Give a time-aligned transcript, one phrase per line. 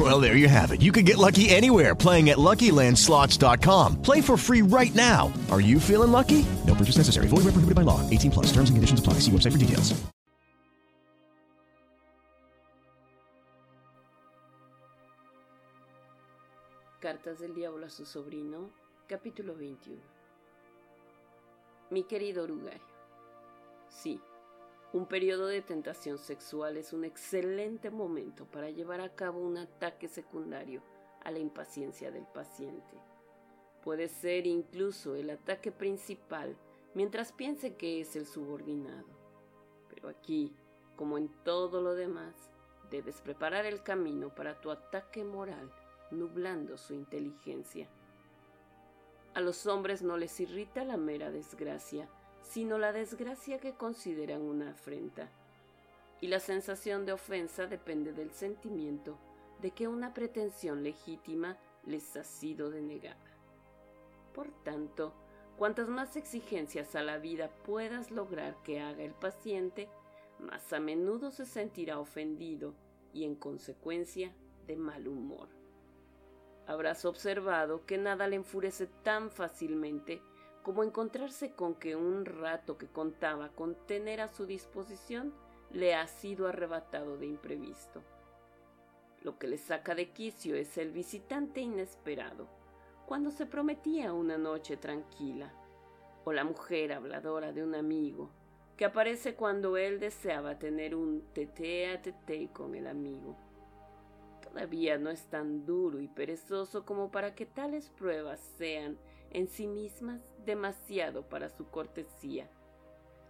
[0.00, 0.80] Well, there you have it.
[0.80, 4.00] You can get lucky anywhere playing at LuckyLandSlots.com.
[4.00, 5.30] Play for free right now.
[5.50, 6.46] Are you feeling lucky?
[6.66, 7.26] No purchase necessary.
[7.28, 8.00] Void where prohibited by law.
[8.08, 8.46] 18 plus.
[8.46, 9.14] Terms and conditions apply.
[9.20, 10.00] See website for details.
[17.02, 18.70] Cartas del Diablo a su sobrino,
[19.06, 20.00] capítulo 21.
[21.90, 22.78] Mi querido Uruguay.
[23.88, 24.20] Sí,
[24.92, 30.08] un periodo de tentación sexual es un excelente momento para llevar a cabo un ataque
[30.08, 30.82] secundario
[31.22, 32.96] a la impaciencia del paciente.
[33.84, 36.56] Puede ser incluso el ataque principal
[36.94, 39.06] mientras piense que es el subordinado.
[39.88, 40.52] Pero aquí,
[40.96, 42.50] como en todo lo demás,
[42.90, 45.70] debes preparar el camino para tu ataque moral,
[46.10, 47.88] nublando su inteligencia.
[49.34, 52.08] A los hombres no les irrita la mera desgracia,
[52.42, 55.28] sino la desgracia que consideran una afrenta.
[56.20, 59.18] Y la sensación de ofensa depende del sentimiento
[59.60, 63.16] de que una pretensión legítima les ha sido denegada.
[64.34, 65.14] Por tanto,
[65.56, 69.88] cuantas más exigencias a la vida puedas lograr que haga el paciente,
[70.38, 72.74] más a menudo se sentirá ofendido
[73.12, 74.34] y en consecuencia
[74.66, 75.48] de mal humor.
[76.66, 80.22] Habrás observado que nada le enfurece tan fácilmente
[80.62, 85.32] como encontrarse con que un rato que contaba con tener a su disposición
[85.72, 88.02] le ha sido arrebatado de imprevisto.
[89.22, 92.48] Lo que le saca de quicio es el visitante inesperado,
[93.06, 95.52] cuando se prometía una noche tranquila,
[96.24, 98.30] o la mujer habladora de un amigo,
[98.76, 103.36] que aparece cuando él deseaba tener un tete a tete con el amigo.
[104.42, 108.98] Todavía no es tan duro y perezoso como para que tales pruebas sean
[109.32, 112.48] en sí mismas demasiado para su cortesía.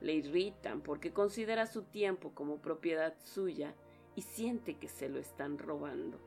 [0.00, 3.74] Le irritan porque considera su tiempo como propiedad suya
[4.14, 6.18] y siente que se lo están robando.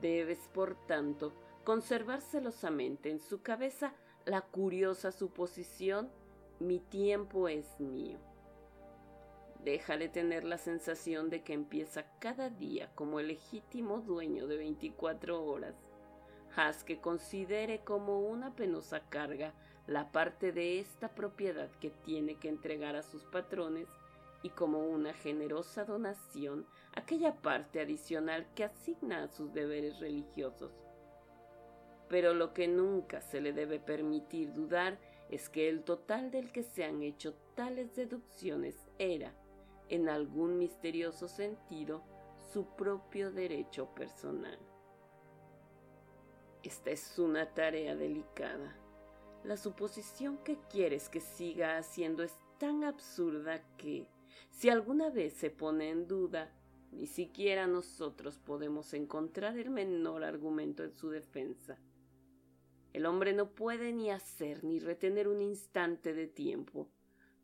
[0.00, 1.32] Debes, por tanto,
[1.64, 6.10] conservar celosamente en su cabeza la curiosa suposición
[6.58, 8.18] mi tiempo es mío.
[9.64, 15.42] Déjale tener la sensación de que empieza cada día como el legítimo dueño de 24
[15.44, 15.74] horas.
[16.56, 19.54] Haz que considere como una penosa carga
[19.86, 23.88] la parte de esta propiedad que tiene que entregar a sus patrones
[24.42, 30.72] y como una generosa donación aquella parte adicional que asigna a sus deberes religiosos.
[32.08, 34.98] Pero lo que nunca se le debe permitir dudar
[35.28, 39.32] es que el total del que se han hecho tales deducciones era,
[39.88, 42.02] en algún misterioso sentido,
[42.52, 44.58] su propio derecho personal.
[46.64, 48.76] Esta es una tarea delicada.
[49.42, 54.06] La suposición que quieres que siga haciendo es tan absurda que,
[54.50, 56.52] si alguna vez se pone en duda,
[56.92, 61.78] ni siquiera nosotros podemos encontrar el menor argumento en su defensa.
[62.92, 66.90] El hombre no puede ni hacer ni retener un instante de tiempo.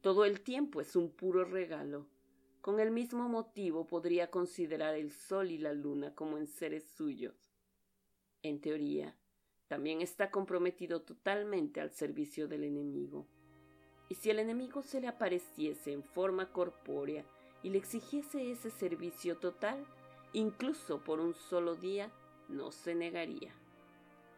[0.02, 2.08] Todo el tiempo es un puro regalo.
[2.60, 7.54] Con el mismo motivo podría considerar el sol y la luna como en seres suyos.
[8.42, 9.16] En teoría,
[9.68, 13.26] también está comprometido totalmente al servicio del enemigo.
[14.08, 17.24] Y si el enemigo se le apareciese en forma corpórea
[17.62, 19.84] y le exigiese ese servicio total,
[20.32, 22.10] incluso por un solo día,
[22.48, 23.52] no se negaría.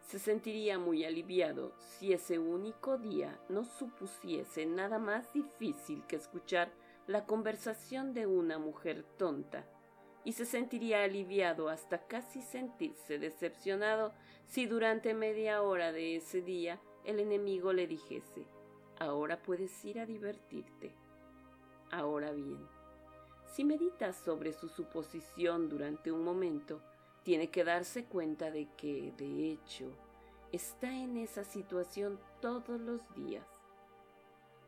[0.07, 6.71] Se sentiría muy aliviado si ese único día no supusiese nada más difícil que escuchar
[7.05, 9.67] la conversación de una mujer tonta,
[10.29, 14.13] y se sentiría aliviado hasta casi sentirse decepcionado
[14.45, 18.45] si durante media hora de ese día el enemigo le dijese
[18.99, 20.93] ahora puedes ir a divertirte.
[21.89, 22.59] Ahora bien,
[23.55, 26.79] si meditas sobre su suposición durante un momento,
[27.23, 29.85] tiene que darse cuenta de que, de hecho,
[30.51, 33.47] está en esa situación todos los días.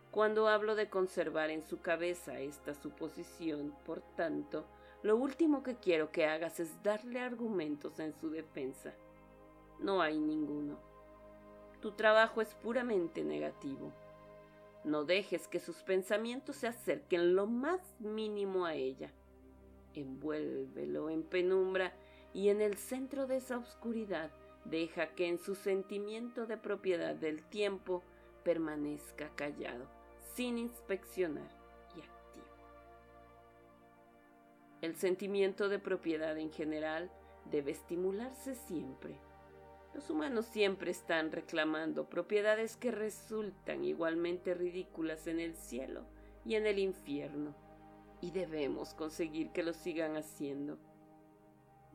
[0.10, 4.66] Cuando hablo de conservar en su cabeza esta suposición, por tanto,
[5.04, 8.94] lo último que quiero que hagas es darle argumentos en su defensa.
[9.80, 10.78] No hay ninguno.
[11.82, 13.92] Tu trabajo es puramente negativo.
[14.84, 19.12] No dejes que sus pensamientos se acerquen lo más mínimo a ella.
[19.96, 21.94] Envuélvelo en penumbra
[22.32, 24.32] y en el centro de esa oscuridad
[24.66, 28.04] deja que en su sentimiento de propiedad del tiempo
[28.44, 29.88] permanezca callado,
[30.36, 31.61] sin inspeccionar
[34.82, 37.12] El sentimiento de propiedad en general
[37.52, 39.20] debe estimularse siempre.
[39.94, 46.06] Los humanos siempre están reclamando propiedades que resultan igualmente ridículas en el cielo
[46.46, 47.56] y en el infierno,
[48.22, 50.80] y debemos conseguir que lo sigan haciendo.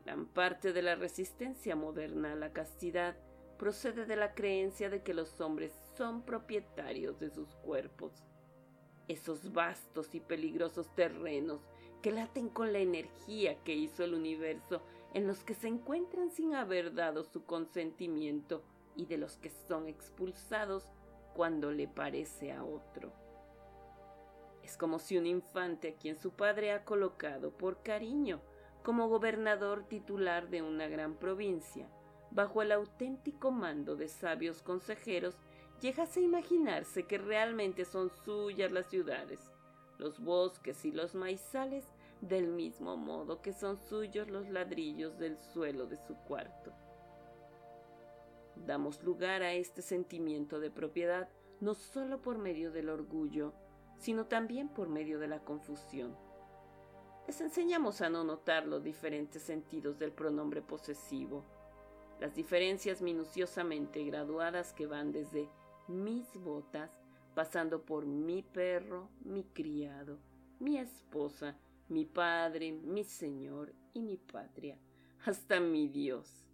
[0.05, 3.17] Gran parte de la resistencia moderna a la castidad
[3.59, 8.13] procede de la creencia de que los hombres son propietarios de sus cuerpos.
[9.09, 11.63] Esos vastos y peligrosos terrenos
[12.03, 14.83] que laten con la energía que hizo el universo
[15.15, 18.63] en los que se encuentran sin haber dado su consentimiento
[18.97, 20.89] y de los que son expulsados
[21.35, 23.13] cuando le parece a otro.
[24.63, 28.41] Es como si un infante a quien su padre ha colocado por cariño
[28.83, 31.89] como gobernador titular de una gran provincia,
[32.31, 35.37] bajo el auténtico mando de sabios consejeros,
[35.81, 39.41] llegase a imaginarse que realmente son suyas las ciudades,
[39.99, 41.85] los bosques y los maizales
[42.21, 46.73] del mismo modo que son suyos los ladrillos del suelo de su cuarto.
[48.57, 51.29] Damos lugar a este sentimiento de propiedad
[51.61, 53.53] no sólo por medio del orgullo,
[53.99, 56.17] sino también por medio de la confusión.
[57.27, 61.45] Les enseñamos a no notar los diferentes sentidos del pronombre posesivo,
[62.21, 65.49] las diferencias minuciosamente graduadas que van desde
[65.89, 66.91] mis botas,
[67.37, 70.19] pasando por mi perro, mi criado,
[70.59, 71.55] mi esposa,
[71.91, 74.79] mi Padre, mi Señor y mi patria,
[75.27, 76.47] hasta mi Dios.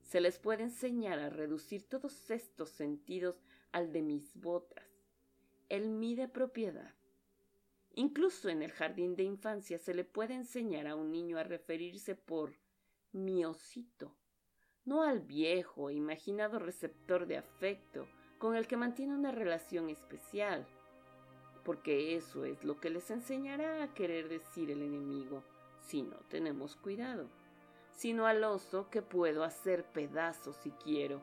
[0.00, 4.86] Se les puede enseñar a reducir todos estos sentidos al de mis botas,
[5.68, 6.94] el mí de propiedad.
[7.94, 12.14] Incluso en el jardín de infancia se le puede enseñar a un niño a referirse
[12.14, 12.54] por
[13.12, 14.16] mi osito,
[14.86, 18.08] no al viejo imaginado receptor de afecto
[18.38, 20.66] con el que mantiene una relación especial,
[21.64, 25.42] porque eso es lo que les enseñará a querer decir el enemigo,
[25.80, 27.28] si no tenemos cuidado,
[27.90, 31.22] sino al oso que puedo hacer pedazos si quiero.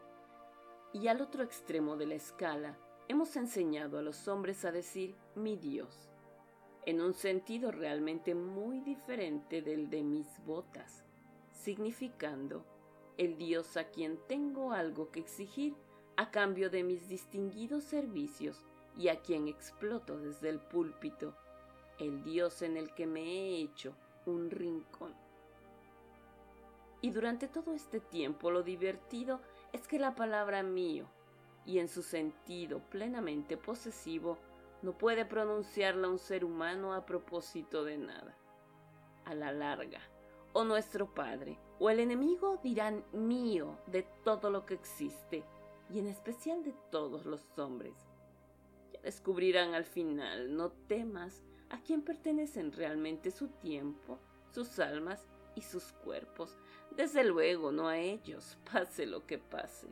[0.94, 2.78] Y al otro extremo de la escala,
[3.08, 6.10] hemos enseñado a los hombres a decir mi Dios,
[6.86, 11.04] en un sentido realmente muy diferente del de mis botas,
[11.52, 12.66] significando
[13.18, 15.76] el Dios a quien tengo algo que exigir
[16.18, 18.66] a cambio de mis distinguidos servicios
[18.98, 21.36] y a quien exploto desde el púlpito,
[22.00, 25.14] el Dios en el que me he hecho un rincón.
[27.02, 29.40] Y durante todo este tiempo lo divertido
[29.74, 31.08] es que la palabra mío,
[31.66, 34.38] y en su sentido plenamente posesivo,
[34.82, 38.36] no puede pronunciarla un ser humano a propósito de nada.
[39.26, 40.02] A la larga,
[40.54, 45.44] o nuestro Padre, o el enemigo dirán mío de todo lo que existe,
[45.94, 47.94] y en especial de todos los hombres
[49.04, 54.20] descubrirán al final, no temas, a quién pertenecen realmente su tiempo,
[54.52, 56.58] sus almas y sus cuerpos.
[56.96, 59.88] Desde luego, no a ellos, pase lo que pase.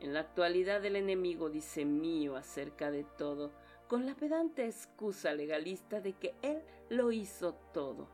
[0.00, 3.50] En la actualidad el enemigo dice mío acerca de todo,
[3.88, 8.08] con la pedante excusa legalista de que él lo hizo todo.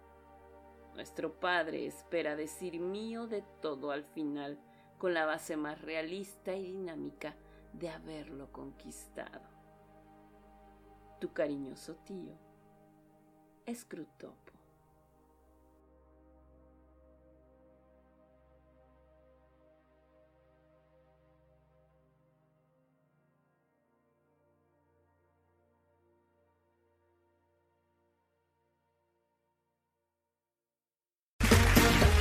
[0.94, 4.58] Nuestro Padre espera decir mío de todo al final,
[5.04, 7.34] con la base más realista y dinámica
[7.74, 9.42] de haberlo conquistado
[11.20, 12.32] tu cariñoso tío,
[13.70, 14.44] Scrutopo.